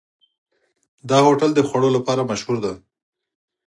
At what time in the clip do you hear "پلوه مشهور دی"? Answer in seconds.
2.05-2.73